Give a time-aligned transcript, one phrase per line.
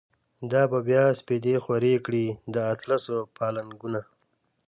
[0.51, 4.01] دا به بیا سپیدی خوری کړی، داطلسو پالنګونو